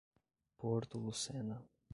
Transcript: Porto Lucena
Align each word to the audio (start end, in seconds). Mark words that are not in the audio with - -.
Porto 0.57 0.97
Lucena 0.97 1.61